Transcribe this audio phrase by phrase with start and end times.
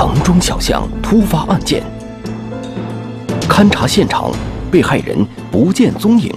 [0.00, 1.82] 城中小巷突发案件，
[3.46, 4.32] 勘查现场，
[4.70, 6.34] 被害人不见踪影。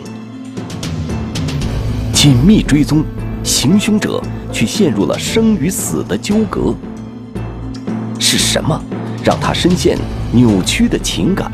[2.12, 3.06] 紧密追踪，
[3.42, 4.22] 行凶者
[4.52, 6.76] 却陷入了生与死的纠葛。
[8.20, 8.78] 是什么
[9.24, 9.98] 让他深陷
[10.34, 11.50] 扭曲的情感？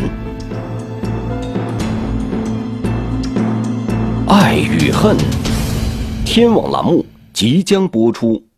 [4.28, 5.16] 爱与恨，
[6.26, 8.49] 天网栏目即将播出。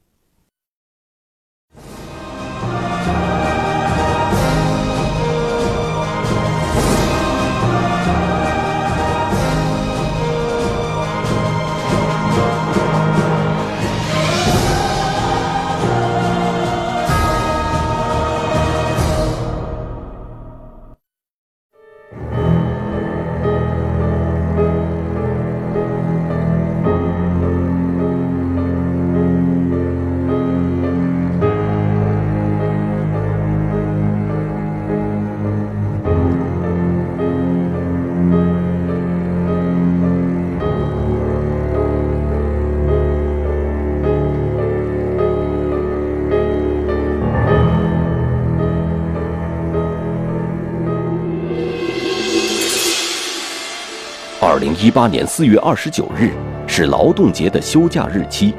[54.82, 56.32] 一八年四月二十九日
[56.66, 58.52] 是劳动节的休假日期。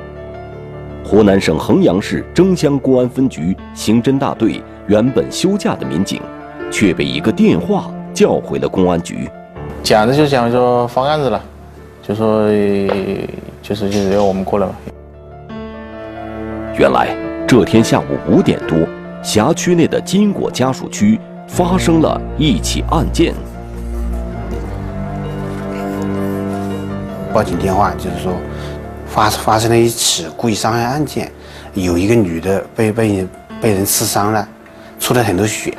[1.05, 6.23] 湖南省衡阳市蒸乡公安分局刑侦大队原本休假的民警，
[6.71, 9.29] 却被一个电话叫回了公安局。
[9.83, 11.43] 讲的就讲说放案子了，
[12.01, 12.47] 就说
[13.61, 14.75] 就是就是要我们过来嘛。
[16.79, 17.17] 原来
[17.49, 18.79] 这天下午五点多，
[19.25, 23.35] 辖区内的金果家属区发生了一起案件。
[27.33, 28.35] 报警电话就是说，
[29.07, 31.33] 发发生了一起故意伤害案件，
[31.73, 33.27] 有一个女的被被
[33.61, 34.47] 被人刺伤了，
[35.01, 35.73] 出了很多血，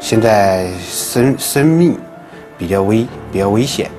[0.00, 1.98] 现在生生命
[2.56, 3.90] 比较危比较危险。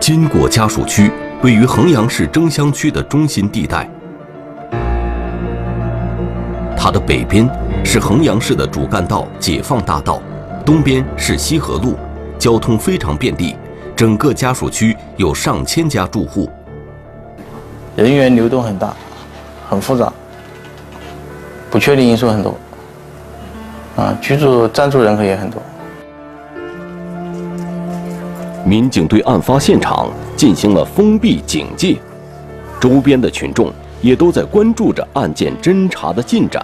[0.00, 1.10] 金果家属区
[1.42, 3.90] 位于衡阳市征乡区的中心地带，
[6.76, 7.46] 它的北边
[7.84, 10.22] 是衡阳市的主干道解放大道。
[10.66, 11.94] 东边是西河路，
[12.40, 13.54] 交通非常便利。
[13.94, 16.50] 整个家属区有上千家住户，
[17.94, 18.92] 人员流动很大，
[19.70, 20.12] 很复杂，
[21.70, 22.58] 不确定因素很多。
[23.94, 25.62] 啊，居住暂住人口也很多。
[28.64, 31.96] 民警对案发现场进行了封闭警戒，
[32.80, 33.72] 周边的群众
[34.02, 36.60] 也都在关注着案件侦查的进展。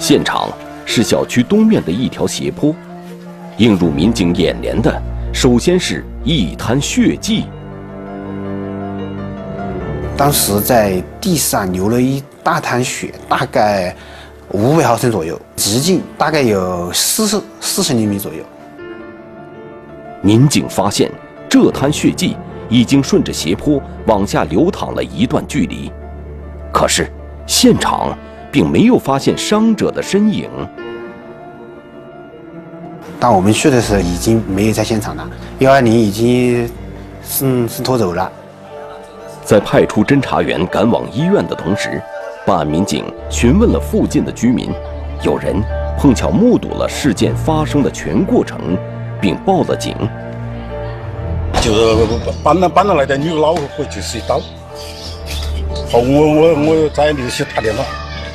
[0.00, 0.48] 现场
[0.84, 2.74] 是小区东面的一条斜坡。
[3.58, 5.02] 映入民警眼帘的，
[5.32, 7.44] 首先是一滩血迹。
[10.16, 13.94] 当时在地上流了一大滩血，大概
[14.52, 18.44] 五百毫升左右，直径大概有四十四十厘米左右。
[20.22, 21.10] 民警发现，
[21.48, 22.36] 这滩血迹
[22.68, 25.90] 已经顺着斜坡往下流淌了一段距离，
[26.72, 27.10] 可是
[27.44, 28.16] 现场
[28.52, 30.48] 并没有发现伤者的身影。
[33.20, 35.28] 当我们去的时候，已经没有在现场了。
[35.58, 36.70] 幺二零已经
[37.28, 38.30] 是是拖走了。
[39.44, 42.00] 在派出侦查员赶往医院的同时，
[42.46, 44.70] 办案民警询问了附近的居民，
[45.22, 45.60] 有人
[45.98, 48.78] 碰巧目睹了事件发生的全过程，
[49.20, 49.96] 并报了警。
[51.60, 52.06] 就是
[52.44, 54.38] 搬了搬了来的女老婆就是一刀。
[55.90, 57.82] 好，我我我在联系打电话，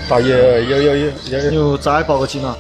[0.10, 2.58] 打幺幺幺幺幺又再报个警啊。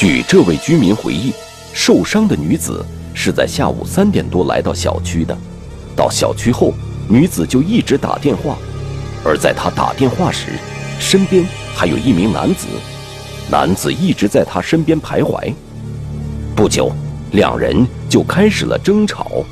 [0.00, 1.30] 据这位居民回忆，
[1.74, 5.36] 受伤的女子是在下午三点多来到小区的。
[5.94, 6.72] 到小区后，
[7.06, 8.56] 女子就一直打电话，
[9.22, 10.52] 而在她打电话时，
[10.98, 11.46] 身边
[11.76, 12.66] 还有一名男子，
[13.50, 15.52] 男子一直在她身边徘徊。
[16.56, 16.90] 不久，
[17.32, 19.44] 两人就开始了争吵。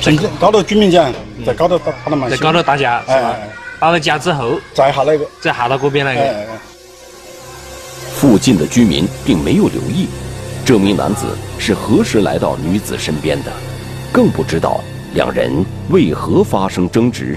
[0.00, 1.12] 在高头居民讲，
[1.44, 3.34] 在高头打打了蛮在高头打架是吧？
[3.80, 6.46] 打了架之后，再下那个，再下到这边那个。
[8.22, 10.06] 附近的居民并没有留意，
[10.64, 13.52] 这名男子是何时来到女子身边的，
[14.12, 14.80] 更不知道
[15.14, 15.50] 两人
[15.90, 17.36] 为何发生争执。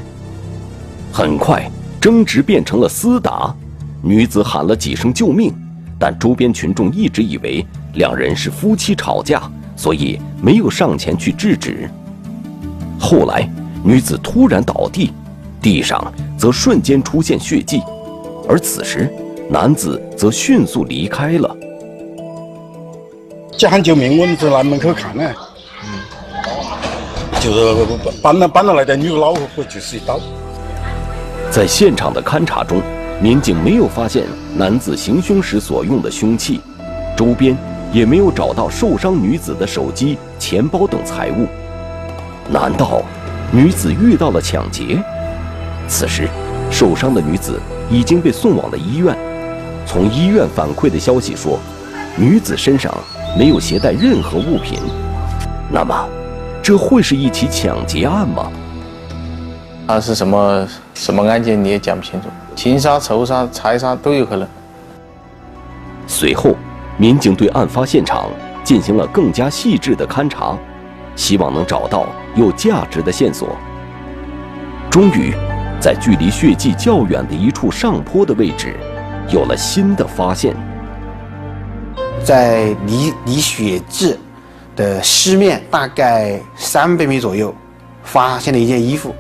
[1.11, 1.67] 很快，
[1.99, 3.51] 争执变成了厮打，
[4.03, 5.51] 女子喊了几声救命，
[5.97, 7.65] 但周边群众一直以为
[7.95, 9.41] 两人是夫妻吵架，
[9.75, 11.89] 所以没有上前去制止。
[12.99, 13.49] 后来，
[13.83, 15.11] 女子突然倒地，
[15.59, 17.81] 地上则瞬间出现血迹，
[18.47, 19.11] 而此时。
[19.49, 21.55] 男子则迅速离开了。
[23.55, 25.23] 叫喊救命，我们在南门口看呢。
[27.39, 27.85] 就是
[28.23, 30.19] 搬了搬了来的女老婆就是一刀。
[31.51, 32.81] 在现场的勘查中，
[33.21, 34.23] 民警没有发现
[34.57, 36.59] 男子行凶时所用的凶器，
[37.15, 37.55] 周边
[37.93, 41.45] 也没有找到受伤女子的手机、钱包等财物。
[42.49, 43.03] 难道
[43.51, 44.99] 女子遇到了抢劫？
[45.87, 46.27] 此时，
[46.71, 47.59] 受伤的女子
[47.91, 49.15] 已经被送往了医院。
[49.85, 51.59] 从医院反馈的消息说，
[52.17, 52.93] 女子身上
[53.37, 54.79] 没有携带任何物品。
[55.71, 56.07] 那么，
[56.61, 58.51] 这会是一起抢劫案吗？
[59.87, 64.47] 啊，是什么什么案件你也讲不清楚，情杀、仇杀、财杀都有可能。
[66.07, 66.55] 随后，
[66.97, 68.29] 民警对案发现场
[68.63, 70.57] 进行了更加细致的勘查，
[71.15, 73.55] 希望能找到有价值的线索。
[74.89, 75.33] 终于，
[75.79, 78.75] 在距离血迹较远的一处上坡的位置，
[79.29, 80.55] 有了新的发现。
[82.23, 84.17] 在离离血迹
[84.75, 87.53] 的西面大概三百米左右，
[88.03, 89.13] 发现了一件衣服。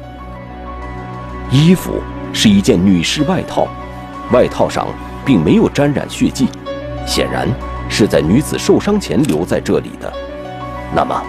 [1.51, 2.01] 衣服
[2.33, 3.67] 是一件女士外套，
[4.31, 4.87] 外套上
[5.23, 6.47] 并没有沾染血迹，
[7.05, 7.47] 显然
[7.87, 10.11] 是在女子受伤前留在这里的。
[10.95, 11.21] 那么，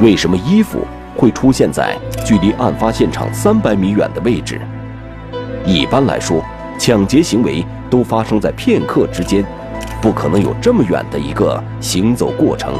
[0.00, 0.84] 为什么衣服
[1.16, 4.60] 会出现在距离案发现场三百米远的位置？
[5.64, 6.42] 一般来说，
[6.76, 9.44] 抢劫行为都发生在片刻之间，
[10.00, 12.72] 不可能有这么远的一个行走过程。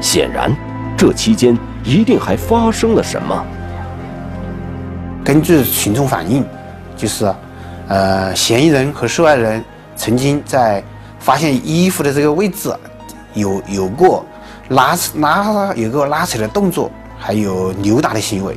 [0.00, 0.54] 显然，
[0.96, 3.46] 这期间一定还发生了什么。
[5.24, 6.44] 根据群众反映，
[6.96, 7.32] 就是，
[7.88, 9.64] 呃，嫌疑人和受害人
[9.96, 10.82] 曾经在
[11.18, 12.74] 发现衣服的这个位置
[13.34, 14.24] 有有过
[14.68, 18.56] 拉拉有个拉扯的动作，还有扭打的行为。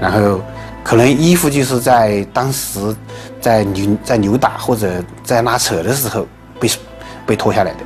[0.00, 0.40] 然后，
[0.82, 2.94] 可能衣服就是在当时
[3.40, 6.26] 在扭在扭打或者在拉扯的时候
[6.58, 6.70] 被
[7.26, 7.78] 被脱下来的。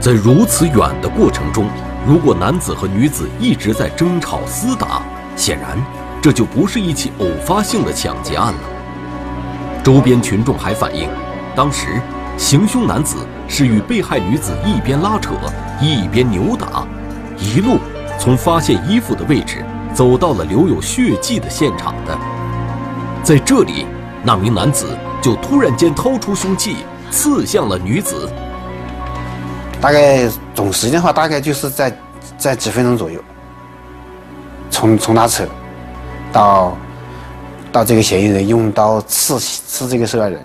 [0.00, 1.66] 在如此远的过程中，
[2.06, 5.02] 如果男子和女子一直在争吵厮打。
[5.36, 5.76] 显然，
[6.22, 8.60] 这就不是一起偶发性的抢劫案了。
[9.82, 11.08] 周边群众还反映，
[11.56, 12.00] 当时
[12.38, 13.16] 行凶男子
[13.48, 15.32] 是与被害女子一边拉扯
[15.80, 16.86] 一边扭打，
[17.36, 17.78] 一路
[18.16, 19.64] 从发现衣服的位置
[19.94, 22.18] 走到了留有血迹的现场的。
[23.22, 23.86] 在这里，
[24.22, 24.86] 那名男子
[25.22, 26.76] 就突然间掏出凶器
[27.10, 28.28] 刺向了女子。
[29.80, 31.96] 大概总时间的话，大概就是在
[32.36, 33.22] 在几分钟左右。
[34.70, 35.46] 从从拉扯，
[36.32, 36.76] 到
[37.70, 40.44] 到这个嫌疑人用刀刺刺这个受害人。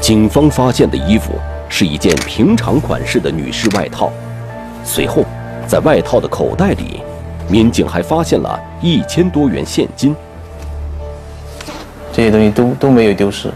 [0.00, 1.32] 警方发现的衣服
[1.68, 4.12] 是一件平常款式的女士外套，
[4.84, 5.24] 随后
[5.66, 7.02] 在外套的口袋里，
[7.48, 10.14] 民警还发现了一千多元现金。
[12.12, 13.50] 这些东西都都没有丢失，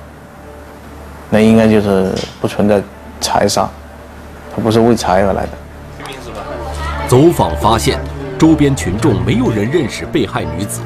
[1.29, 2.83] 那应该就是不存在
[3.21, 3.69] 财杀，
[4.55, 5.51] 他不是为财而来的。
[7.07, 8.01] 走访发现，
[8.39, 10.81] 周边群众没有人认识被害女子。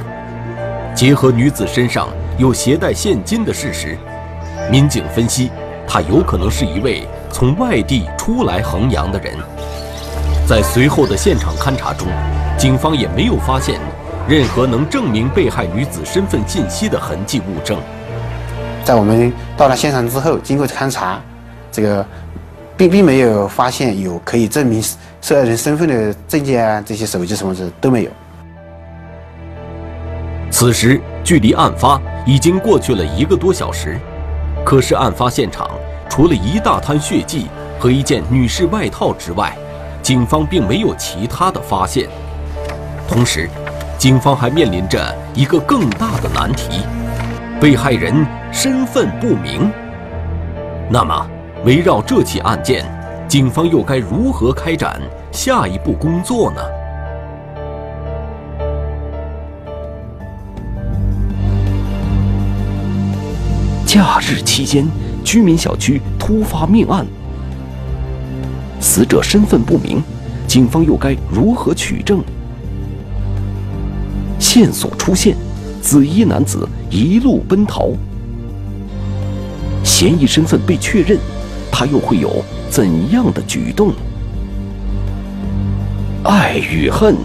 [0.94, 3.96] 结合女子身上有携带现金的事实，
[4.70, 5.50] 民警分析，
[5.86, 9.32] 她有可能是一位从外地出来衡阳的人。
[10.50, 12.08] 在随后的现场勘查中，
[12.58, 13.78] 警方也没有发现
[14.28, 17.78] 任何能证明被害女子身份信息的痕迹物证。
[18.82, 21.20] 在我们到达现场之后，经过勘查，
[21.70, 22.04] 这个
[22.76, 24.82] 并并没有发现有可以证明。
[25.22, 28.10] 受害人身份的证件啊，这些手机什么的都没有。
[30.50, 34.00] 此时距离案发已经过去了一个多小时，
[34.64, 35.70] 可是案发现场
[36.08, 37.46] 除了一大滩血迹
[37.78, 39.56] 和一件女士外套之外，
[40.10, 42.08] 警方并没有其他的发现。
[43.06, 43.48] 同时，
[43.96, 46.80] 警方还面临着一个更大的难题：
[47.60, 49.70] 被害人身份不明。
[50.90, 51.24] 那么，
[51.64, 52.84] 围绕这起案件。
[53.28, 55.00] 警方又该如何开展
[55.30, 56.60] 下一步工作呢？
[63.86, 64.84] 假日期间，
[65.22, 67.06] 居民小区突发命案，
[68.80, 70.02] 死者身份不明，
[70.48, 72.24] 警方又该如何取证？
[74.38, 75.36] 线索出现，
[75.82, 77.90] 紫衣男子一路奔逃，
[79.84, 81.18] 嫌疑身份被确认，
[81.70, 82.42] 他又会有？
[82.70, 83.92] 怎样的举动？
[86.22, 87.16] 爱与恨，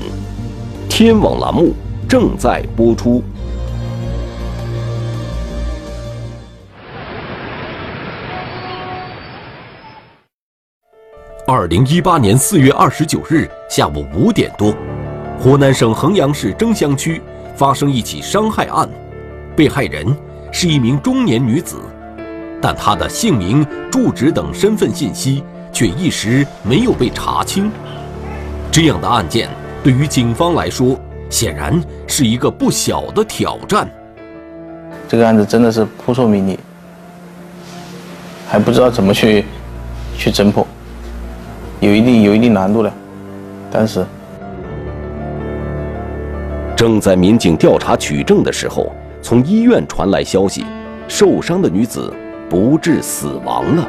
[0.90, 1.74] 天网栏目
[2.10, 3.24] 正在播出。
[11.48, 14.76] 二零一八年四月二十九日下午五点多，
[15.38, 17.22] 湖南省衡阳市蒸湘区
[17.56, 18.90] 发生一起伤害案，
[19.56, 20.08] 被害人
[20.52, 21.78] 是一名中年女子。
[22.60, 27.72] 但他的姓名、住址等身份信息却一时没有被查清。
[28.72, 29.48] 这样的案件
[29.84, 31.00] 对于警方来说，
[31.30, 33.88] 显然是一个不小的挑战。
[35.08, 36.60] 这个案子真的是扑朔迷离，
[38.48, 39.46] 还不知道怎么去
[40.18, 40.66] 去侦破，
[41.80, 42.92] 有一定有一定难度的。
[43.72, 44.06] 但是，
[46.76, 50.66] 正在民警调查取证的时候，从医院传来消息，
[51.08, 52.14] 受伤的女子
[52.50, 53.88] 不治死亡了。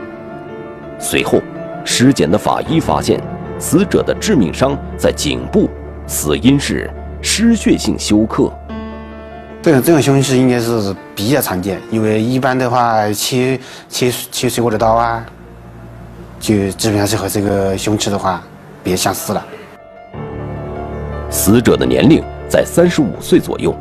[0.99, 1.41] 随后，
[1.85, 3.21] 尸检的法医发现，
[3.59, 5.69] 死者的致命伤在颈部，
[6.07, 6.91] 死因是
[7.21, 8.53] 失血性休克。
[9.63, 15.25] 这种这种凶器应该是比较常见，因为一般的话切切切水果的刀啊，
[16.47, 18.41] 就基本上是和这个凶器的话
[18.85, 19.45] 比较相似了。
[21.29, 23.75] 死者的年龄在三十五岁左右。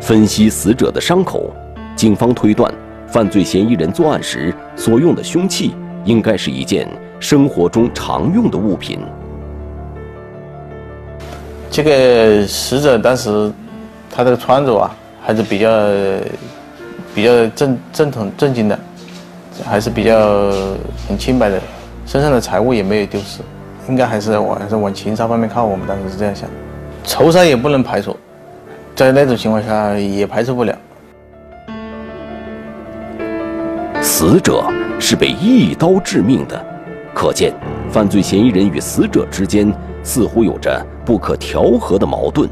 [0.00, 1.54] 分析死者的伤口，
[1.94, 2.74] 警方推断，
[3.06, 6.88] 犯罪嫌疑人作案时所用的凶器应该是一件
[7.20, 8.98] 生活中常用的物品。
[11.70, 13.52] 这个死者当时
[14.10, 14.90] 他这个穿着啊，
[15.22, 15.68] 还是比较
[17.14, 18.76] 比较正正统正经的，
[19.64, 20.50] 还是比较
[21.06, 21.62] 很清白的，
[22.06, 23.40] 身上的财物也没有丢失，
[23.88, 25.64] 应该还是往还是往情杀方面靠。
[25.64, 26.48] 我们当时是这样想，
[27.04, 28.16] 仇杀也不能排除。
[28.94, 30.76] 在那种情况下也排除不了。
[34.02, 34.64] 死者
[35.00, 36.62] 是被一刀致命的，
[37.14, 37.52] 可见
[37.90, 42.48] 犯罪嫌疑人与死者之间似乎有着不可调和的矛盾。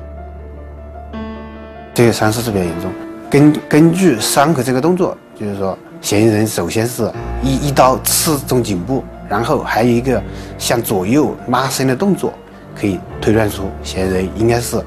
[1.92, 2.90] 这个伤势是比较严重。
[3.28, 7.08] 根根据伤口这个动作，就是说，嫌疑人首先是
[7.42, 10.20] 一一刀刺中颈部，然后还有一个
[10.58, 12.34] 向左右拉伸的动作，
[12.74, 14.82] 可以推断出嫌疑人应该是。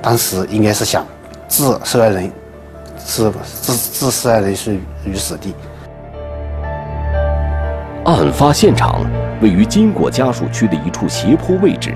[0.00, 1.04] 当时应该是想
[1.46, 2.32] 置受害人，
[2.98, 3.30] 是
[3.62, 5.54] 置置受害人是于死地。
[8.04, 9.04] 案发现场
[9.42, 11.92] 位于金果家属区的一处斜坡位置。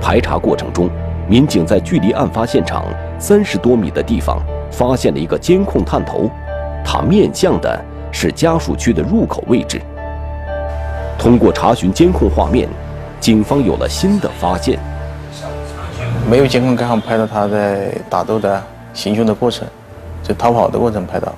[0.00, 0.88] 排查过程中，
[1.28, 2.84] 民警在距离案发现场
[3.18, 6.30] 三十多米的地方发现了一个监控探头，
[6.84, 9.80] 它面向的是家属区的入口位置。
[11.20, 12.66] 通过查询监控画面，
[13.20, 14.78] 警方有了新的发现。
[16.26, 18.62] 没有监控刚好拍到他在打斗的
[18.94, 19.68] 行凶的过程，
[20.22, 21.30] 就逃跑的过程拍到。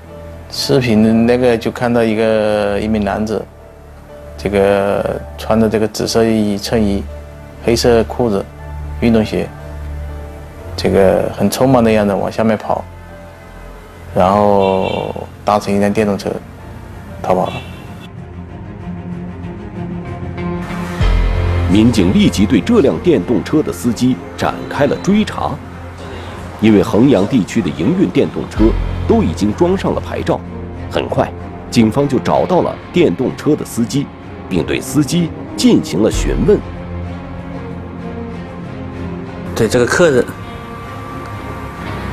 [0.53, 3.45] 视频那个就看到一个一名男子，
[4.39, 7.03] 这个穿着这个紫色衣衬衣，
[7.65, 8.45] 黑色裤子，
[9.01, 9.49] 运动鞋，
[10.77, 12.85] 这个很匆忙的样子往下面跑，
[14.15, 15.13] 然后
[15.45, 16.31] 搭乘一辆电动车
[17.21, 17.53] 逃跑了。
[21.73, 25.53] 民警立即对这辆电动车的司机展开了追查，
[26.61, 28.65] 因为衡阳地区的营运电动车
[29.09, 30.39] 都已经装上了牌照。
[30.91, 31.33] 很快，
[31.71, 34.07] 警方就找到了电动车的司机，
[34.51, 36.59] 并对司机进行了询问。
[39.57, 40.23] 对这个客人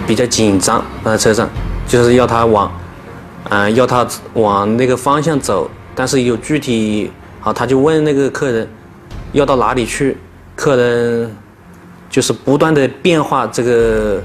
[0.07, 1.49] 比较紧张，在车上
[1.85, 2.71] 就是要他往，
[3.49, 7.11] 嗯，要他往那个方向走，但是有具体，
[7.41, 8.65] 好，他就问那个客人。
[9.31, 10.17] 要到哪里去？
[10.55, 11.33] 客人
[12.09, 14.21] 就是不断的变化这个，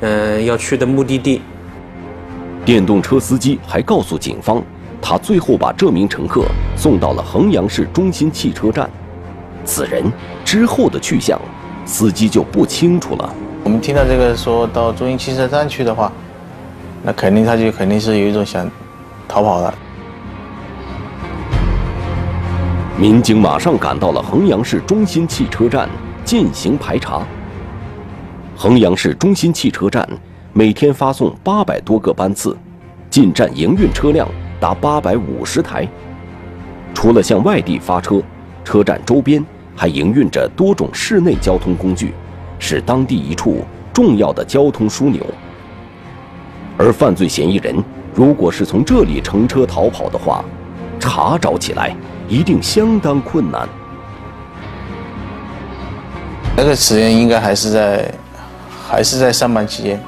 [0.00, 1.40] 嗯，要去的目的地。
[2.66, 4.62] 电动车司机还告诉警方，
[5.00, 6.44] 他最后把这名乘客
[6.76, 8.90] 送到了衡阳市中心汽车站。
[9.64, 10.04] 此人
[10.44, 11.40] 之后的去向，
[11.86, 13.34] 司机就不清楚了。
[13.62, 16.12] 我们听到这个说到中心汽车站去的话，
[17.02, 18.70] 那肯定他就肯定是有一种想
[19.26, 19.74] 逃跑的。
[22.96, 25.90] 民警马上赶到了衡阳市中心汽车站
[26.24, 27.26] 进行排查。
[28.56, 30.08] 衡阳市中心汽车站
[30.52, 32.56] 每天发送八百多个班次，
[33.10, 34.28] 进站营运车辆
[34.60, 35.88] 达八百五十台。
[36.94, 38.22] 除了向外地发车，
[38.62, 42.14] 车站周边还营运着多种市内交通工具，
[42.60, 45.26] 是当地一处重要的交通枢纽。
[46.78, 47.74] 而犯罪嫌疑人
[48.14, 50.44] 如果是从这里乘车逃跑的话，
[51.00, 51.92] 查找起来。
[52.34, 53.68] 一定相当困难。
[56.56, 58.12] 那个时间应该还是在，
[58.88, 60.02] 还是在上班期间。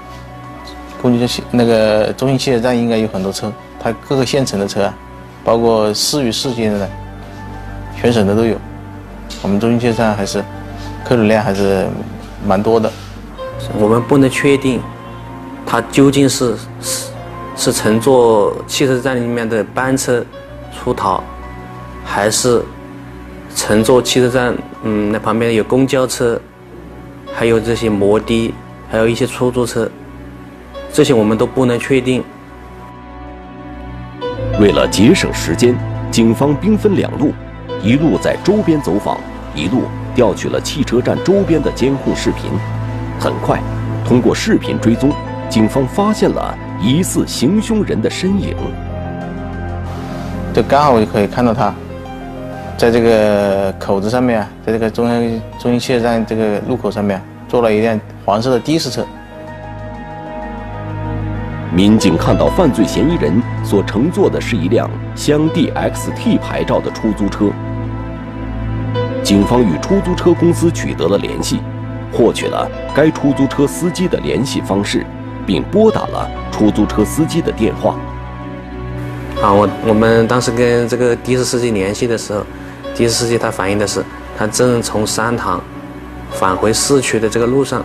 [1.00, 4.94] 公交汽那个中心汽车站应该有很多车，它各个县城的车啊，
[5.44, 6.90] 包括市与市间的，
[7.96, 8.56] 全省的都有。
[9.42, 10.42] 我们中心汽车站还是
[11.04, 11.86] 客流量还是
[12.44, 12.90] 蛮多的。
[13.78, 14.80] 我们不能确定，
[15.64, 17.06] 他究竟是是
[17.56, 20.24] 是乘坐汽车站里面的班车
[20.72, 21.22] 出逃。
[22.08, 22.62] 还是
[23.54, 26.40] 乘坐汽车站，嗯，那旁边有公交车，
[27.34, 28.54] 还有这些摩的，
[28.88, 29.90] 还有一些出租车，
[30.92, 32.22] 这些我们都不能确定。
[34.60, 35.76] 为了节省时间，
[36.10, 37.32] 警方兵分两路，
[37.82, 39.18] 一路在周边走访，
[39.54, 39.82] 一路
[40.14, 42.50] 调取了汽车站周边的监控视频。
[43.18, 43.60] 很快，
[44.06, 45.12] 通过视频追踪，
[45.50, 48.56] 警方发现了疑似行凶人的身影。
[50.54, 51.74] 就刚好我就可以看到他，
[52.76, 55.22] 在这个口子上面，在这个中央
[55.58, 59.04] 中心汽车站这个路口上面，坐了一辆黄色的的士车。
[61.74, 67.46] 民警看到犯罪嫌疑人所乘坐的是一辆湘 D XT 牌照的出租车，
[69.22, 71.60] 警方与出租车公司取得了联系，
[72.12, 75.04] 获取了该出租车司机的联系方式，
[75.46, 77.96] 并拨打了出租车司机的电话。
[79.42, 82.40] 啊，我我们当时跟这个的士司机联系的时候，
[83.04, 84.04] 的士司机他反映的是，
[84.38, 85.60] 他正从三塘
[86.30, 87.84] 返回市区的这个路上。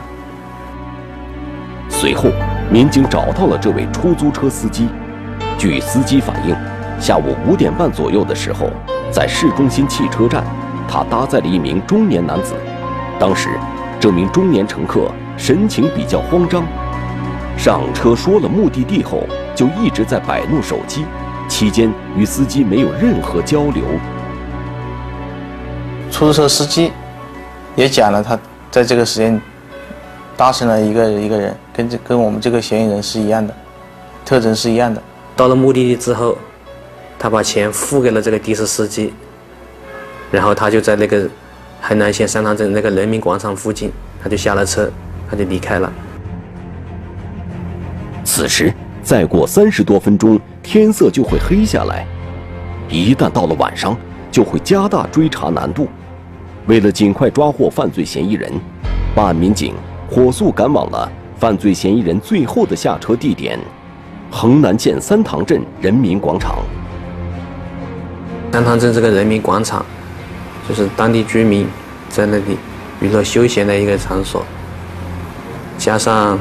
[1.89, 2.29] 随后。
[2.71, 4.87] 民警找到了这位出租车司机。
[5.57, 6.55] 据司机反映，
[7.01, 8.69] 下午五点半左右的时候，
[9.11, 10.41] 在市中心汽车站，
[10.87, 12.53] 他搭载了一名中年男子。
[13.19, 13.49] 当时，
[13.99, 16.63] 这名中年乘客神情比较慌张，
[17.57, 21.03] 上车说了目的地后，就一直在摆弄手机，
[21.49, 23.83] 期间与司机没有任何交流。
[26.11, 26.91] 出租车司机
[27.75, 28.37] 也讲了，他
[28.69, 29.41] 在这个时间。
[30.37, 33.53] 搭乘了一个一个人，跟这跟我们这个嫌疑人是一样的，
[34.25, 34.99] 特征是一样的。
[35.35, 36.35] 到了目的地之后，
[37.19, 39.13] 他把钱付给了这个的士司机，
[40.31, 41.29] 然后他就在那个
[41.79, 43.91] 海南县三塘镇那个人民广场附近，
[44.23, 44.89] 他就下了车，
[45.29, 45.93] 他就离开了。
[48.23, 52.07] 此时再过三十多分钟，天色就会黑下来，
[52.89, 53.95] 一旦到了晚上，
[54.31, 55.87] 就会加大追查难度。
[56.67, 58.51] 为了尽快抓获犯罪嫌疑人，
[59.15, 59.73] 办案民警。
[60.09, 63.57] 火速赶往了犯罪嫌疑人最后的下车地点——
[64.29, 66.57] 衡南县三塘镇人民广场。
[68.51, 69.85] 三塘镇这个人民广场，
[70.67, 71.65] 就是当地居民
[72.09, 72.57] 在那里
[72.99, 74.45] 娱乐休闲的一个场所。
[75.77, 76.37] 加上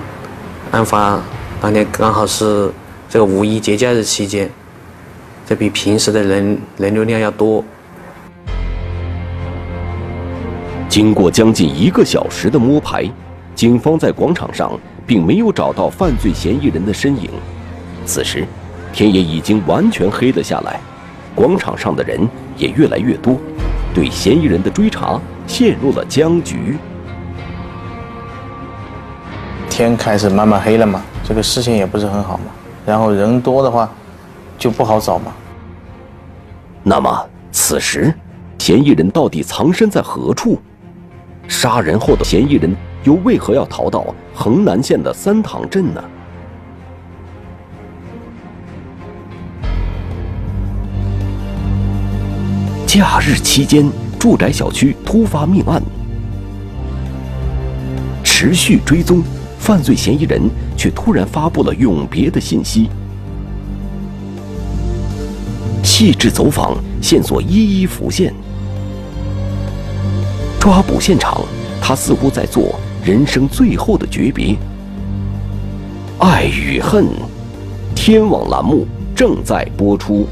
[0.73, 1.23] 案发
[1.61, 2.69] 当天刚好是
[3.09, 4.51] 这个五一节假日期间，
[5.47, 7.65] 这比平时的人人流量要多。
[10.91, 13.09] 经过将近一个小时的摸排。
[13.55, 14.73] 警方在广场上
[15.07, 17.31] 并没有找到犯罪嫌疑人的身影。
[18.05, 18.45] 此时，
[18.93, 20.81] 天也已经完全黑了下来，
[21.35, 23.37] 广场上的人也越来越多，
[23.95, 26.77] 对嫌疑人的追查陷入了僵局。
[29.69, 32.47] 天开始慢慢黑了嘛，这个视线也不是很好嘛，
[32.85, 33.89] 然后人多的话
[34.59, 35.33] 就不好找嘛。
[36.83, 38.13] 那么，此时
[38.59, 40.59] 嫌疑人到底藏身在何处？
[41.51, 42.75] 杀人后的嫌疑人。
[43.03, 46.05] 又为何要逃到衡南县的三塘镇呢？
[52.87, 55.83] 假日期间，住宅小区突发命案，
[58.23, 59.23] 持续追踪，
[59.59, 60.43] 犯罪嫌疑人
[60.77, 62.91] 却突然发布了永别的信息。
[65.83, 68.35] 细致走访，线索一一浮现，
[70.61, 71.41] 抓捕现场，
[71.81, 72.79] 他似乎在做。
[73.03, 74.55] 人生最后的诀别，
[76.19, 77.07] 爱与恨，
[77.97, 80.29] 天网栏目正在播出。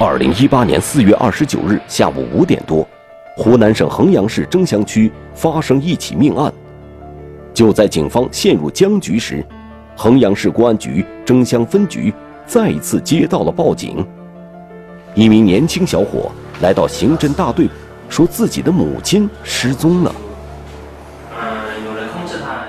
[0.00, 2.84] 二零一八年四月二十九日下午五点多，
[3.36, 6.52] 湖南省衡阳市蒸祥区发生一起命案。
[7.54, 9.46] 就在警方陷入僵局时，
[9.96, 12.12] 衡阳市公安局蒸湘分局
[12.46, 14.06] 再次接到了报警。
[15.14, 16.30] 一名年轻小伙
[16.60, 17.68] 来到刑侦大队，
[18.08, 20.14] 说自己的母亲失踪了。
[21.40, 21.46] 嗯，
[21.86, 22.64] 有人控制他，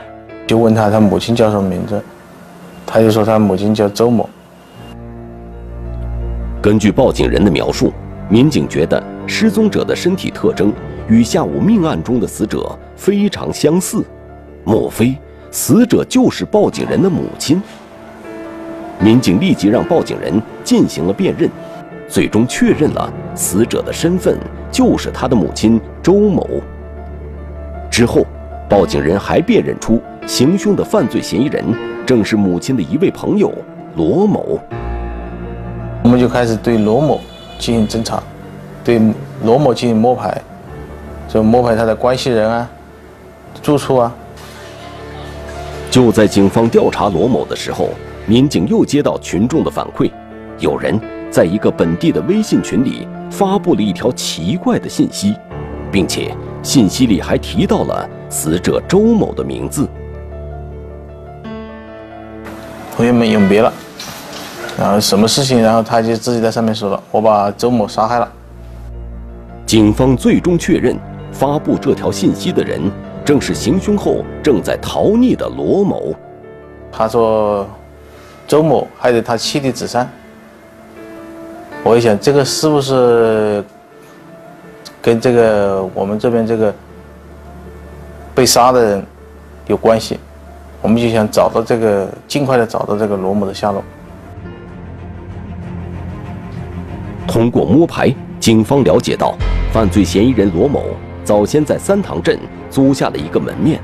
[0.47, 2.01] 就问他他母亲叫什么名字，
[2.85, 4.29] 他就说他母亲叫周某。
[6.61, 7.91] 根据报警人的描述，
[8.29, 10.71] 民警觉得失踪者的身体特征
[11.09, 14.03] 与下午命案中的死者非常相似，
[14.63, 15.15] 莫非
[15.51, 17.61] 死者就是报警人的母亲？
[18.99, 21.49] 民警立即让报警人进行了辨认。
[22.09, 24.37] 最终确认了死者的身份
[24.71, 26.47] 就是他的母亲周某。
[27.91, 28.25] 之后，
[28.69, 31.65] 报警人还辨认出行凶的犯罪嫌疑人
[32.05, 33.53] 正是母亲的一位朋友
[33.97, 34.57] 罗某。
[36.01, 37.19] 我们就开始对罗某
[37.59, 38.23] 进行侦查，
[38.85, 39.01] 对
[39.43, 40.41] 罗某进行摸排，
[41.27, 42.69] 就摸排他的关系人啊、
[43.61, 44.15] 住处啊。
[45.89, 47.89] 就在警方调查罗某的时候，
[48.25, 50.11] 民警又接到群众的反馈，
[50.59, 50.99] 有人。
[51.29, 55.35] 在一个本地的微信群里发布了一条奇怪的信息，
[55.91, 59.87] 并且信息里还提到了死者周某的名字。
[62.95, 63.71] 同学们永别了。
[64.79, 68.31] 然后什么事情，然后他就自己在上面说了，我把周某杀害了。
[69.65, 70.97] 警方最终确认，
[71.33, 72.81] 发布这条信息的人
[73.27, 76.15] 正是行凶后正在逃匿的罗某。
[76.89, 77.67] 他说，
[78.47, 80.09] 周某害得他妻离子散。
[81.83, 83.61] 我一想，这个是不是
[85.01, 86.73] 跟这个我们这边这个
[88.33, 89.05] 被杀的人
[89.65, 90.17] 有关系？
[90.81, 93.83] 我们就想找到这个，尽快的找到这个罗某的下落。
[97.27, 98.09] 通过摸排，
[98.39, 99.35] 警方了解到，
[99.73, 100.81] 犯罪嫌疑人罗某
[101.27, 103.81] 早先在三塘镇租下了一个门面。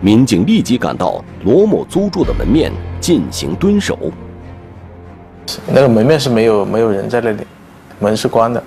[0.00, 3.98] 民警立即赶到罗某租住的门面进行蹲守。
[5.66, 7.42] 那个门面是没有没有人在那里，
[7.98, 8.62] 门是关的。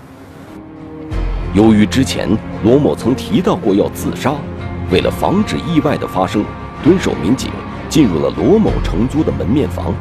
[1.54, 2.28] 由于之前
[2.62, 4.36] 罗某曾提到过要自杀，
[4.92, 6.44] 为了防止意外的发生，
[6.84, 7.50] 蹲守民警
[7.88, 9.94] 进入了罗某承租的门面房。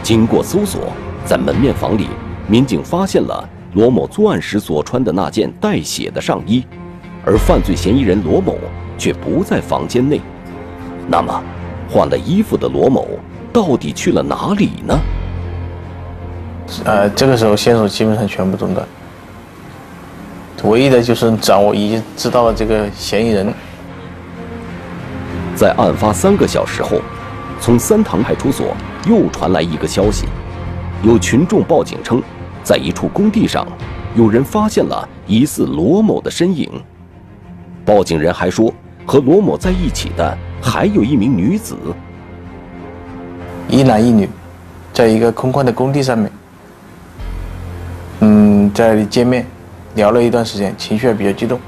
[0.00, 0.92] 经过搜索，
[1.26, 2.06] 在门面房里。
[2.46, 6.64] 民警发现了罗某作案时所穿的那件带血的上衣，
[7.24, 8.58] 而犯罪嫌疑人罗某
[8.98, 10.20] 却不在房间内。
[11.08, 11.42] 那么，
[11.90, 13.08] 换了衣服的罗某
[13.52, 14.98] 到底去了哪里呢？
[16.84, 18.86] 呃，这个时候线索基本上全部中断，
[20.64, 23.52] 唯一的就是掌握已经知道了这个嫌疑人。
[25.54, 27.00] 在案发三个小时后，
[27.60, 28.74] 从三塘派出所
[29.06, 30.26] 又传来一个消息，
[31.02, 32.22] 有群众报警称。
[32.62, 33.66] 在一处工地上，
[34.16, 36.70] 有人发现了疑似罗某的身影。
[37.84, 38.72] 报警人还说，
[39.04, 41.76] 和罗某在一起的还有一名女子，
[43.68, 44.28] 一男一女，
[44.92, 46.30] 在一个空旷的工地上面，
[48.20, 49.46] 嗯，在那里见面，
[49.96, 51.60] 聊了一段时间，情绪还比较激动。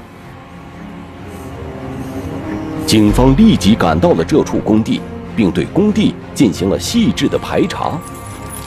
[2.87, 5.01] 警方立即赶到了这处工地，
[5.35, 7.99] 并对工地进行了细致的排查，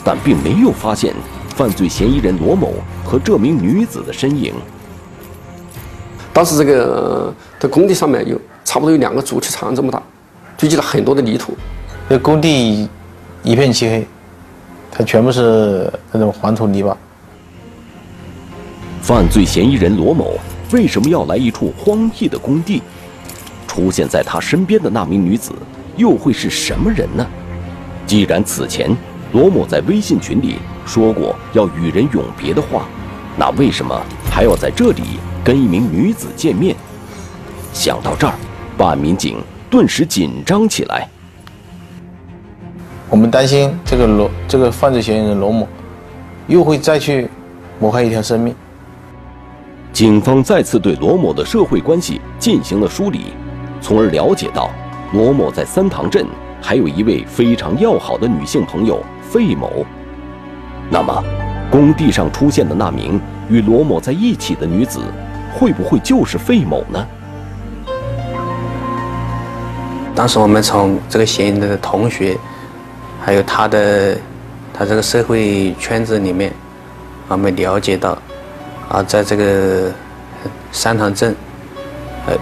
[0.05, 1.13] 但并没有发现。
[1.53, 4.53] 犯罪嫌疑人罗某和这名女子的身影。
[6.33, 10.01] 当时这个在工地上面有差不多有两个足球场这么大，
[10.57, 11.55] 堆积了很多的泥土。
[12.09, 12.87] 这工地
[13.43, 14.07] 一片漆黑，
[14.91, 16.95] 它全部是那种黄土泥巴。
[19.01, 20.37] 犯罪嫌疑人罗某
[20.71, 22.81] 为什么要来一处荒僻的工地？
[23.67, 25.51] 出现在他身边的那名女子
[25.95, 27.25] 又会是什么人呢？
[28.05, 28.95] 既然此前
[29.31, 30.55] 罗某在微信群里。
[30.83, 32.87] 说过要与人永别的话，
[33.37, 33.95] 那为什么
[34.31, 35.03] 还要在这里
[35.43, 36.75] 跟一名女子见面？
[37.73, 38.33] 想到这儿，
[38.77, 41.07] 办案民警顿时紧张起来。
[43.09, 45.67] 我们担心这个罗这个犯罪嫌疑人罗某
[46.47, 47.29] 又会再去
[47.79, 48.55] 谋害一条生命。
[49.91, 53.33] 警方再次对罗某的社会关系进行了梳理，
[53.81, 54.69] 从而了解到
[55.13, 56.25] 罗某在三塘镇
[56.61, 59.85] 还有一位非常要好的女性朋友费某。
[60.89, 61.23] 那么，
[61.69, 64.99] 工地上出现的那名与罗某在一起的女子，
[65.53, 67.07] 会不会就是费某呢？
[70.13, 72.37] 当时我们从这个嫌疑人的同学，
[73.21, 74.17] 还有他的
[74.73, 76.51] 他这个社会圈子里面，
[77.27, 78.17] 我们了解到，
[78.89, 79.91] 啊，在这个
[80.71, 81.35] 三塘镇，
[82.27, 82.33] 呃，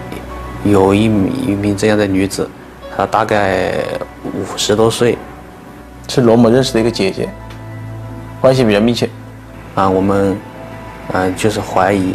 [0.64, 2.48] 有一名一名这样的女子，
[2.96, 3.72] 她大概
[4.24, 5.16] 五十多岁，
[6.08, 7.28] 是罗某认识的一个姐姐。
[8.40, 9.08] 关系比较密切，
[9.74, 10.36] 啊，我们，
[11.12, 12.14] 啊，就是怀疑，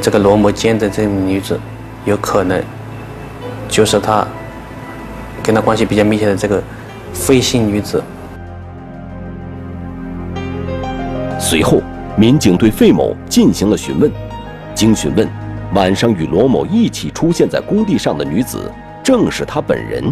[0.00, 1.58] 这个罗某见的这名女子，
[2.04, 2.62] 有可能，
[3.68, 4.26] 就是他，
[5.42, 6.62] 跟他关系比较密切的这个
[7.12, 8.02] 费姓女子。
[11.38, 11.82] 随后，
[12.16, 14.10] 民警对费某进行了询问，
[14.74, 15.28] 经询问，
[15.74, 18.70] 晚上与罗某一起出现在工地上的女子，
[19.02, 20.04] 正是他本人。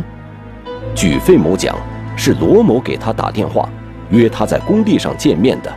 [0.94, 1.76] 据费某讲，
[2.16, 3.68] 是罗某给他打电话。
[4.10, 5.70] 约他在工地上见面的，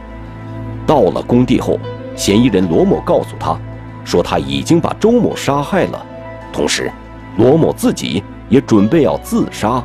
[0.87, 1.77] 到了工地后，
[2.15, 3.59] 嫌疑人罗某告诉他，
[4.03, 6.05] 说他已经把周某杀害了，
[6.51, 6.91] 同时，
[7.37, 9.81] 罗某自己也准备要自杀。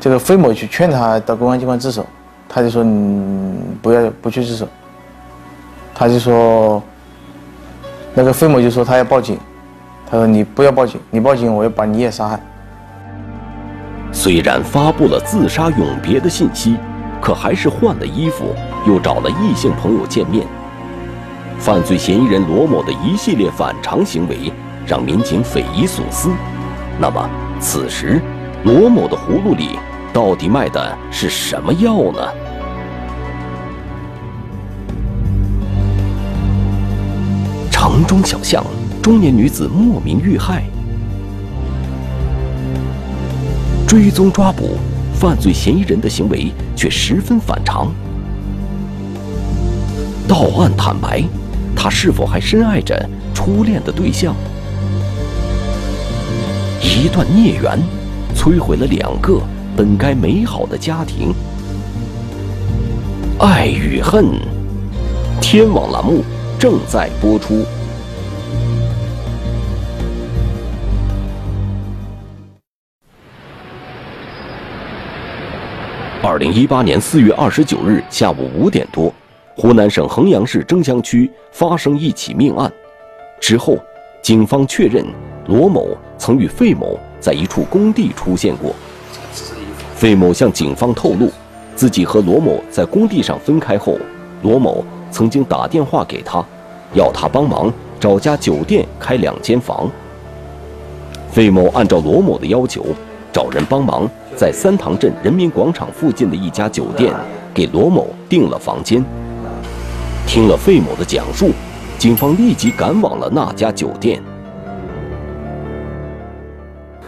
[0.00, 2.04] 这个费某去劝他到公安机关自首，
[2.48, 4.68] 他就说：“你不要不去自首。”
[5.94, 6.82] 他就说
[8.14, 9.38] ：“那个费某就说他要报警，
[10.10, 12.40] 他说你不要报警，你报警我要把你也杀害。”
[14.12, 16.76] 虽然发布了自杀永别的信息，
[17.20, 18.44] 可还是换了衣服，
[18.86, 20.46] 又找了异性朋友见面。
[21.64, 24.52] 犯罪嫌疑人罗某的一系列反常行为，
[24.86, 26.30] 让民警匪夷所思。
[27.00, 27.26] 那么，
[27.58, 28.20] 此时
[28.64, 29.78] 罗某的葫芦里
[30.12, 32.20] 到底卖的是什么药呢？
[37.70, 38.62] 城中小巷，
[39.02, 40.64] 中年女子莫名遇害。
[43.88, 44.76] 追踪抓捕
[45.14, 47.90] 犯罪嫌疑人的行为却十分反常。
[50.28, 51.22] 到案坦白，
[51.76, 54.34] 他是否还深爱着初恋的对象？
[56.80, 57.78] 一段孽缘，
[58.34, 59.40] 摧毁了两个
[59.76, 61.34] 本该美好的家庭。
[63.38, 64.40] 爱与恨，
[65.40, 66.22] 天网栏目
[66.58, 67.64] 正在播出。
[76.22, 79.12] 二零一八年四月二十九日下午五点多，
[79.56, 82.70] 湖南省衡阳市蒸湘区发生一起命案。
[83.40, 83.78] 之后，
[84.20, 85.04] 警方确认
[85.46, 88.74] 罗某曾与费某在一处工地出现过。
[89.94, 91.30] 费某向警方透露，
[91.76, 93.96] 自己和罗某在工地上分开后，
[94.42, 96.44] 罗某曾经打电话给他，
[96.94, 99.88] 要他帮忙找家酒店开两间房。
[101.30, 102.84] 费某按照罗某的要求。
[103.32, 107.12] 找人帮忙，在三塘镇人民广场附近的一家酒店
[107.52, 109.04] 给罗某订了房间。
[110.26, 111.50] 听了费某的讲述，
[111.98, 114.20] 警方立即赶往了那家酒店。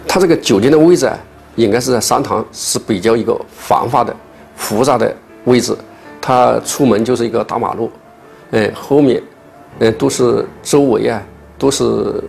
[0.07, 1.19] 他这个酒店的位置啊，
[1.57, 4.15] 应该是在三塘，是比较一个繁华的、
[4.55, 5.77] 复杂的位置。
[6.21, 7.91] 他出门就是一个大马路，
[8.53, 9.23] 哎，后面，
[9.81, 11.23] 嗯，都是周围啊，
[11.59, 12.23] 都是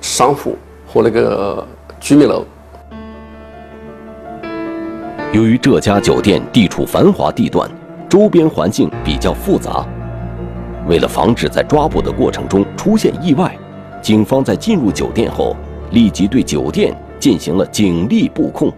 [0.00, 1.66] 商户和那个
[2.00, 2.44] 居民楼。
[5.32, 7.70] 由于这家酒店地处繁华地段，
[8.08, 9.86] 周边环境比较复杂，
[10.88, 13.56] 为了防止在抓捕的过程中出现意外，
[14.02, 15.56] 警方在进入酒店后，
[15.92, 18.72] 立即对酒店进行了警力布控。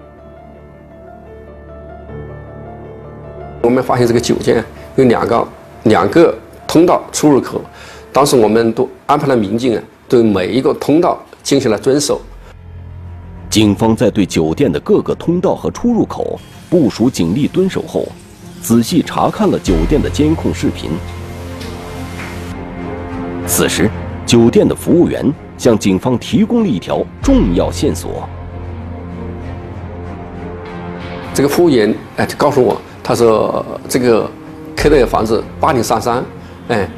[3.62, 4.62] 我们发现这个酒店
[4.97, 5.49] 有两个
[5.85, 6.35] 两个
[6.67, 7.59] 通道出入口，
[8.12, 12.21] 当时我们都安排了民警啊，对每一个通道进行了蹲守。
[13.49, 16.38] 警方在对酒店的各个通道和出入口
[16.69, 18.07] 部署警力蹲守后，
[18.61, 20.90] 仔细查看了酒店的监控视频。
[23.57, 23.88] 此时，
[24.27, 28.29] 酒店的服务员向警方提供了一条重要线索。
[31.33, 34.29] 这个服务员哎，就告诉我，他说这个
[34.75, 36.25] 开的房子八零三三，
[36.67, 36.90] 哎，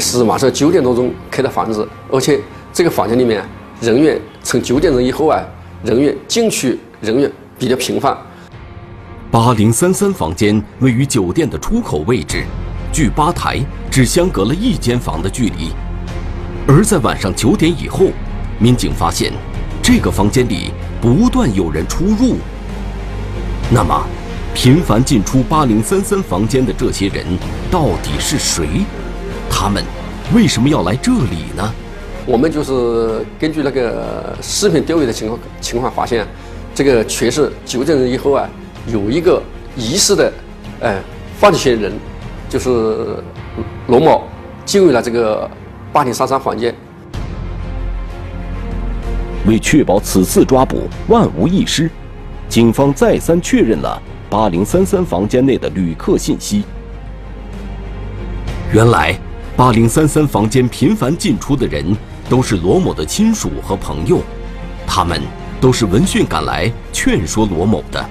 [0.00, 2.40] 是晚上九点多钟开的房子，而且
[2.72, 3.44] 这个房间里面
[3.80, 5.40] 人员从九点钟以后啊。
[5.84, 8.16] 人员进去人员比较频繁。
[9.30, 12.42] 八零三三房间位于酒店的出口位置，
[12.90, 15.74] 距吧台只相隔了一间房的距离。
[16.66, 18.06] 而在晚上九点以后，
[18.58, 19.30] 民警发现
[19.82, 22.36] 这个房间里不断有人出入。
[23.70, 24.02] 那么，
[24.54, 27.26] 频繁进出八零三三房间的这些人
[27.70, 28.66] 到底是谁？
[29.50, 29.84] 他们
[30.34, 31.74] 为什么要来这里呢？
[32.24, 36.26] 我们就是根据那个视频调阅的情况情况发现，
[36.74, 38.48] 这个确实九点钟以后啊，
[38.86, 39.42] 有一个
[39.76, 40.32] 疑似的，
[40.80, 40.98] 哎，
[41.38, 41.92] 犯罪嫌疑人，
[42.48, 43.22] 就是
[43.88, 44.24] 罗某
[44.64, 45.50] 进入了这个
[45.94, 46.74] 八零三三房间。
[49.46, 51.88] 为确保此次抓捕万无一失，
[52.48, 56.64] 警方再三确认了八零三三房间内的旅客信息。
[58.72, 59.16] 原来，
[59.56, 61.96] 八零三三房间频繁进出的人。
[62.26, 64.18] 都是罗某的亲属和朋友，
[64.86, 65.20] 他们
[65.60, 68.02] 都是闻讯赶来劝说罗某的。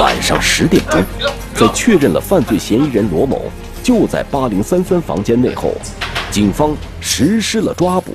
[0.00, 1.00] 晚上十点钟，
[1.54, 3.44] 在确认了犯罪嫌疑人罗某
[3.82, 5.72] 就在八零三三房间内后，
[6.30, 8.12] 警方实施了抓捕。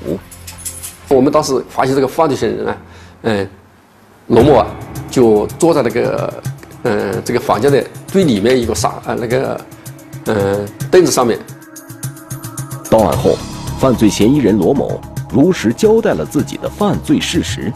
[1.10, 2.78] 我们当时发现这个犯罪嫌疑人啊，
[3.24, 3.50] 嗯，
[4.28, 4.68] 罗某啊，
[5.10, 6.44] 就坐在那个
[6.84, 9.60] 嗯这个房间的最里面一个沙啊那个
[10.26, 11.38] 嗯凳子上面。
[12.90, 13.38] 到案后，
[13.80, 15.00] 犯罪嫌疑人罗某
[15.30, 17.72] 如实交代了自己的犯罪事实。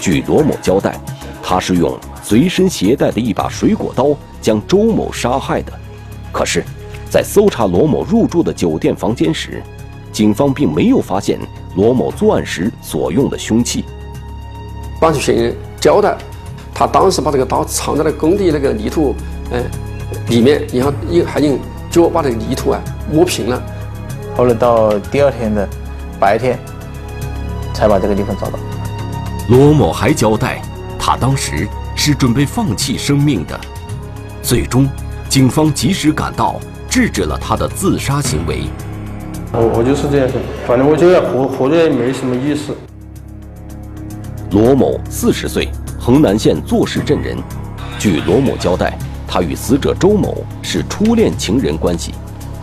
[0.00, 1.00] 据罗某交代，
[1.42, 5.72] 他是用随身携带的一把水果刀将周某杀害的。
[6.32, 6.64] 可是，
[7.12, 9.62] 在搜查罗某入住的酒店房间时，
[10.10, 11.38] 警方并没有发现
[11.74, 13.84] 罗某作案时所用的凶器。
[14.98, 16.16] 犯罪嫌疑人交代，
[16.72, 19.14] 他当时把这个刀藏在了工地那个泥土，
[19.50, 19.62] 嗯，
[20.30, 21.58] 里面，然后又还用
[21.90, 22.80] 脚把这个泥土啊
[23.12, 23.62] 磨平了。
[24.34, 25.68] 后来到第二天的
[26.18, 26.58] 白天，
[27.74, 28.58] 才把这个地方找到。
[29.50, 30.62] 罗某还交代，
[30.98, 33.60] 他当时是准备放弃生命的。
[34.42, 34.88] 最终，
[35.28, 36.58] 警方及时赶到，
[36.92, 38.64] 制止了他的自杀行为。
[39.50, 42.76] 我我就是这样想，反正我觉得活活着也没什么意思。
[44.50, 47.34] 罗某四十岁，衡南县坐市镇人。
[47.98, 48.92] 据罗某交代，
[49.26, 52.12] 他与死者周某是初恋情人关系。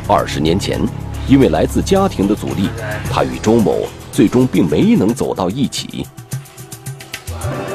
[0.07, 0.79] 二十年前。
[1.27, 2.69] 因为来自家庭的阻力，
[3.11, 6.07] 他与周某最终并没能走到一起。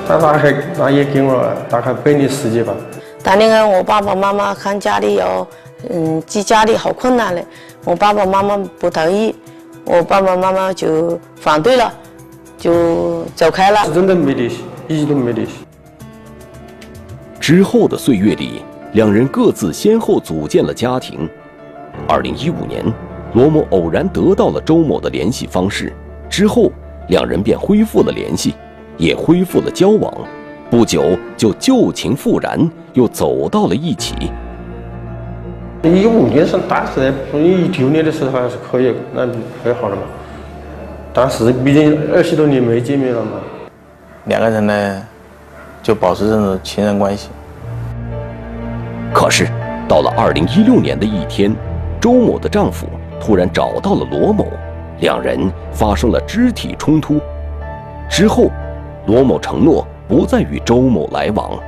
[0.08, 2.74] 他大概那也给我大概百零十几吧。
[3.22, 5.46] 当年我爸爸妈妈看家里要，
[5.90, 7.44] 嗯，寄家里好困难嘞，
[7.84, 9.34] 我爸爸妈妈不同意，
[9.84, 11.92] 我爸爸妈妈就反对了，
[12.58, 13.90] 就走开了。
[13.92, 15.52] 真的没联系，一直都没联系。
[17.38, 21.28] 之后的岁月里，两人各自先后组建了家庭。
[22.08, 22.84] 二零一五年，
[23.34, 25.92] 罗某偶然得到了周某的联系方式，
[26.30, 26.72] 之后
[27.08, 28.54] 两人便恢复了联系，
[28.96, 30.12] 也恢复了交往。
[30.70, 32.58] 不久就旧情复燃，
[32.94, 34.14] 又走到了一起。
[35.88, 39.26] 一五年是当时，一九年的时候还是可以，那
[39.62, 40.02] 很好了嘛。
[41.12, 43.32] 但是毕竟二十多年没见面了嘛，
[44.24, 45.02] 两个人呢
[45.82, 47.28] 就保持这种情人关系。
[49.12, 49.46] 可是
[49.88, 51.54] 到了二零一六年的一天，
[52.00, 52.86] 周某的丈夫
[53.20, 54.46] 突然找到了罗某，
[55.00, 57.20] 两人发生了肢体冲突。
[58.10, 58.50] 之后，
[59.06, 59.86] 罗某承诺。
[60.06, 61.58] 不再与周某来往。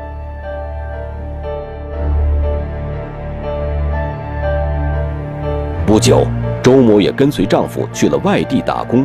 [5.96, 6.26] 不久，
[6.62, 9.02] 周某也跟随丈夫去了外地打工。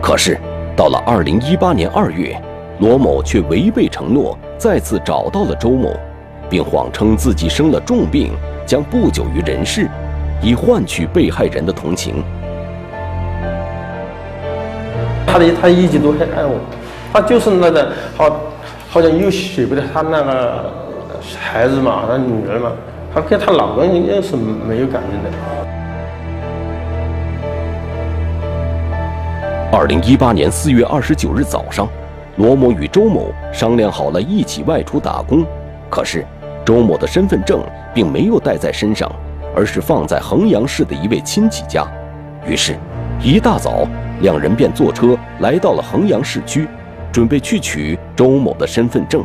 [0.00, 0.40] 可是，
[0.74, 2.34] 到了二零一八年二月，
[2.78, 5.94] 罗某却违背承诺，再次找到了周某，
[6.48, 8.32] 并谎称自己生了重病，
[8.64, 9.86] 将不久于人世，
[10.40, 12.24] 以换取被害人的同情。
[15.26, 16.58] 他的他一直都很爱我。
[17.12, 18.40] 他就是那个好，
[18.88, 20.72] 好像又舍不得他那个
[21.38, 22.72] 孩子嘛，他女儿嘛，
[23.16, 25.30] 他跟他老公应该是没有感情的。
[29.72, 31.88] 二零一八年四月二十九日早上，
[32.36, 35.46] 罗某与周某商量好了一起外出打工，
[35.88, 36.26] 可是
[36.62, 39.10] 周某的身份证并没有带在身上，
[39.56, 41.86] 而是放在衡阳市的一位亲戚家。
[42.46, 42.76] 于是，
[43.22, 43.88] 一大早，
[44.20, 46.68] 两人便坐车来到了衡阳市区。
[47.10, 49.24] 准备去取周某的身份证。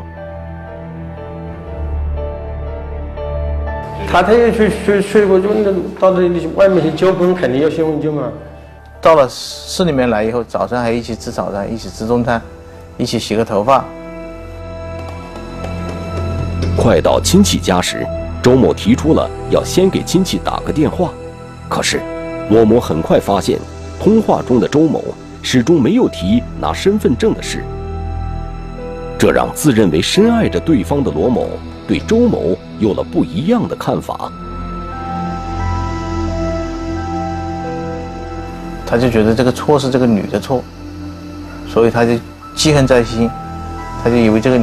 [4.12, 8.24] 他他也去去去过，就那到这里外面去交工，肯定要身份证嘛。
[9.00, 12.42] 到了市里面来以后，早上还一起吃早餐，一起吃中餐，
[12.98, 13.86] 一起洗个头发。
[16.76, 18.06] 快到亲戚家时，
[18.44, 21.12] 周某提出了要先给亲戚打个电话，
[21.70, 22.02] 可是
[22.50, 23.58] 罗某很快发现，
[23.98, 25.02] 通话中的周某
[25.42, 27.64] 始终没有提拿身份证的事。
[29.18, 31.48] 这让自认为深爱着对方的罗某
[31.88, 34.32] 对周某有了不一样的看法。
[38.86, 40.62] 他就觉得这个错是这个女的错，
[41.68, 42.12] 所以他就
[42.54, 43.30] 记恨在心，
[44.04, 44.60] 他就以为这个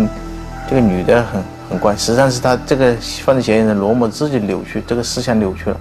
[0.68, 5.76] 这个女的很很怪，实际上是他这个犯罪嫌疑人罗某自己扭曲，这个思想扭曲了。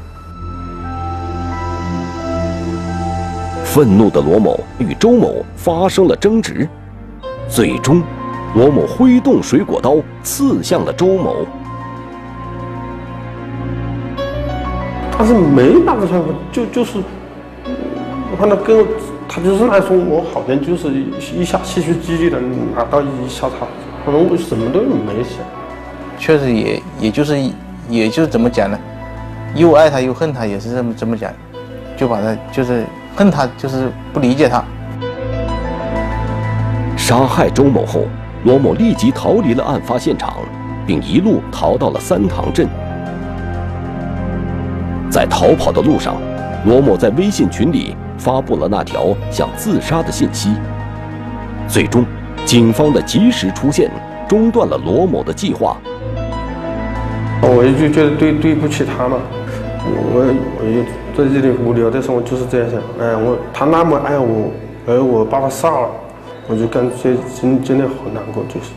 [3.65, 6.67] 愤怒的罗某与周某发生了争执，
[7.49, 8.01] 最终。
[8.57, 11.45] 罗某挥动水果刀刺向了周某，
[15.11, 16.97] 他是没拿个枪，就就是，
[18.31, 18.87] 我看他跟我，
[19.29, 20.91] 他就是来说我好像就是
[21.35, 22.39] 一下气虚激励的
[22.75, 23.67] 拿刀一下他，
[24.03, 25.37] 可能我什么都没想，
[26.17, 27.39] 确实也也就是
[27.87, 28.79] 也就是怎么讲呢，
[29.53, 31.31] 又爱他又恨他，也是这么这么讲，
[31.95, 32.83] 就把他就是
[33.15, 34.63] 恨他就是不理解他，
[36.97, 38.01] 杀害周某后。
[38.43, 40.35] 罗某立即逃离了案发现场，
[40.85, 42.67] 并一路逃到了三塘镇。
[45.09, 46.15] 在逃跑的路上，
[46.65, 50.53] 罗某在微信群里发布了那条想自杀的信息。
[51.67, 52.05] 最终，
[52.45, 53.89] 警方的及时出现
[54.27, 55.77] 中断了罗某的计划。
[57.41, 59.17] 我也就觉得对对不起他嘛，
[59.83, 60.23] 我
[60.59, 60.83] 我也
[61.15, 64.51] 在这里无聊的时候就是这样想，哎，我他那么爱我，
[64.85, 65.89] 而我把他杀了。
[66.47, 68.71] 我就感觉真真的好难过，就是。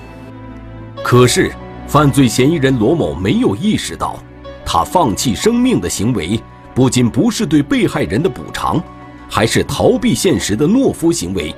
[1.02, 1.50] 可是，
[1.86, 4.18] 犯罪嫌疑人罗某没有意识到，
[4.66, 6.40] 他放弃生命的行为
[6.74, 8.82] 不仅不是对被害人的补偿，
[9.28, 11.54] 还是逃避现实的懦夫行为。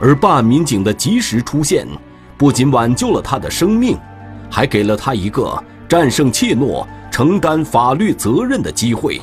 [0.00, 1.86] 而办案民警的及时出现，
[2.36, 3.98] 不仅挽救了他的生命，
[4.50, 9.20] 还给了他一个战胜怯懦、承担法律责任的机会。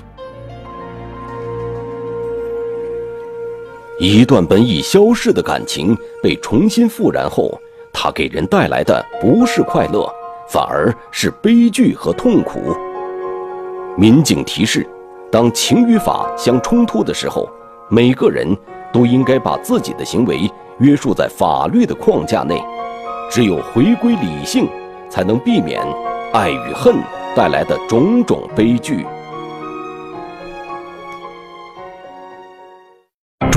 [3.99, 7.59] 一段本已消逝的感情被重新复燃后，
[7.91, 10.07] 它给人带来的不是快乐，
[10.47, 12.75] 反而是悲剧和痛苦。
[13.97, 14.87] 民警提示：
[15.31, 17.49] 当情与法相冲突的时候，
[17.89, 18.55] 每个人
[18.93, 22.63] 都应该把自己的行为约束在法律的框架内。
[23.31, 24.69] 只有回归理性，
[25.09, 25.81] 才能避免
[26.33, 26.97] 爱与恨
[27.35, 29.03] 带来的种种悲剧。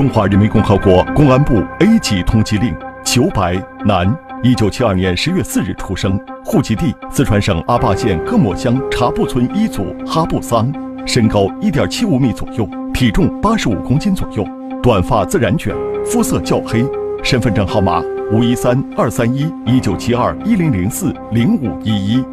[0.00, 2.74] 中华人民共和国公安部 A 级通缉令。
[3.04, 4.10] 裘白，男，
[4.42, 10.72] 一九七二年十月四日出生，户籍地四川省阿坝县各莫乡茶布村一组哈布桑，
[11.06, 14.42] 身高一点七五米左右，体重八十五公斤左右，
[14.82, 15.76] 短发自然卷，
[16.06, 16.82] 肤色较黑，
[17.22, 18.02] 身份证号码
[18.32, 22.24] 五一三二三一一九七二一零零四零五一一。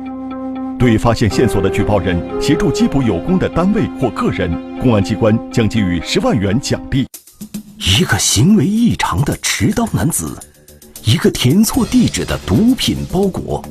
[0.80, 7.06] 对发现线索的举报人协助缉捕有功的单位或个人，公安机关将给予十万元奖励。
[7.80, 10.36] 一个行为异常的持刀男子，
[11.04, 13.64] 一个填错地址的毒品包裹，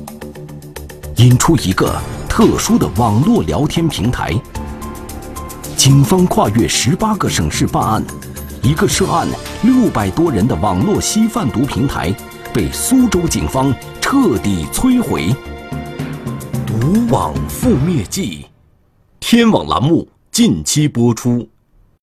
[1.17, 1.93] 引出一个
[2.29, 4.33] 特殊的网络聊天平台。
[5.75, 8.03] 警方跨越十八个省市办案，
[8.61, 9.27] 一个涉案
[9.61, 12.15] 六百多人的网络吸贩毒平台
[12.53, 15.35] 被苏州警方彻底摧毁。
[16.65, 18.45] 毒网覆灭记，
[19.19, 21.49] 天网栏目近期播出。